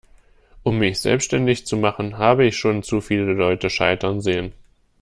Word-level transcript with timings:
Um 0.63 0.79
mich 0.79 0.99
selbstständig 0.99 1.67
zu 1.67 1.77
machen, 1.77 2.17
habe 2.17 2.43
ich 2.47 2.57
schon 2.57 2.81
zu 2.81 3.01
viele 3.01 3.33
Leute 3.33 3.69
scheitern 3.69 4.19
sehen. 4.19 4.51